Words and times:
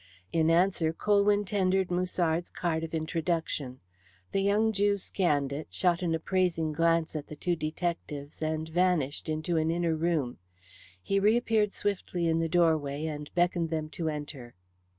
In 0.33 0.49
answer 0.49 0.93
Colwyn 0.93 1.45
tendered 1.45 1.91
Musard's 1.91 2.49
card 2.49 2.83
of 2.83 2.95
introduction. 2.95 3.81
The 4.31 4.41
young 4.41 4.71
Jew 4.71 4.97
scanned 4.97 5.53
it, 5.53 5.67
shot 5.69 6.01
an 6.01 6.15
appraising 6.15 6.71
glance 6.71 7.15
at 7.15 7.27
the 7.27 7.35
two 7.35 7.55
detectives, 7.55 8.41
and 8.41 8.67
vanished 8.67 9.29
into 9.29 9.57
an 9.57 9.69
inner 9.69 9.95
room. 9.95 10.39
He 11.03 11.19
reappeared 11.19 11.71
swiftly 11.71 12.27
in 12.27 12.39
the 12.39 12.49
doorway, 12.49 13.05
and 13.05 13.29
beckoned 13.35 13.69
them 13.69 13.89
to 13.89 14.09
enter. 14.09 14.55